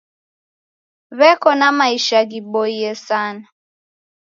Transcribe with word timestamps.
W'eko 1.19 1.49
na 1.59 1.67
maisha 1.79 2.19
ghiboie 2.29 2.91
sana. 3.07 3.45